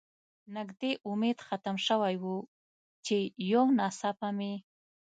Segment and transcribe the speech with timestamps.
[0.55, 2.25] نږدې امید ختم شوی و،
[3.05, 3.17] چې
[3.51, 4.53] یو ناڅاپه مې.